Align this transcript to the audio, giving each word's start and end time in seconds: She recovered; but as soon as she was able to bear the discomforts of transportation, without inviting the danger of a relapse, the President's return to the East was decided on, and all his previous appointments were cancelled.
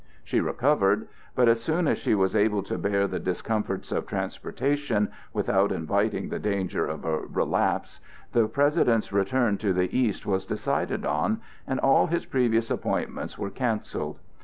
She 0.23 0.41
recovered; 0.41 1.07
but 1.35 1.47
as 1.47 1.61
soon 1.61 1.87
as 1.87 1.99
she 1.99 2.15
was 2.15 2.35
able 2.35 2.63
to 2.63 2.79
bear 2.79 3.05
the 3.05 3.19
discomforts 3.19 3.91
of 3.91 4.07
transportation, 4.07 5.11
without 5.31 5.71
inviting 5.71 6.29
the 6.29 6.39
danger 6.39 6.87
of 6.87 7.05
a 7.05 7.19
relapse, 7.27 7.99
the 8.31 8.47
President's 8.47 9.13
return 9.13 9.59
to 9.59 9.73
the 9.73 9.95
East 9.95 10.25
was 10.25 10.47
decided 10.47 11.05
on, 11.05 11.39
and 11.67 11.79
all 11.81 12.07
his 12.07 12.25
previous 12.25 12.71
appointments 12.71 13.37
were 13.37 13.51
cancelled. 13.51 14.17